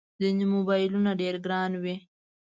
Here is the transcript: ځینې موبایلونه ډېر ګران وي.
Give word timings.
ځینې 0.19 0.45
موبایلونه 0.55 1.11
ډېر 1.21 1.35
ګران 1.45 1.71
وي. 1.83 1.95